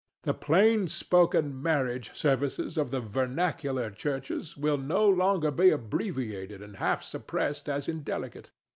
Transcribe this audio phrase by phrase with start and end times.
[0.23, 6.77] The plain spoken marriage services of the vernacular Churches will no longer be abbreviated and
[6.77, 8.49] half suppressed as indelicate.